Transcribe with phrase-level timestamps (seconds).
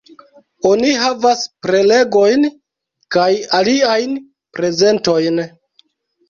[0.69, 2.47] Oni havas prelegojn
[3.17, 3.27] kaj
[3.59, 4.17] aliajn
[4.61, 5.39] prezentojn.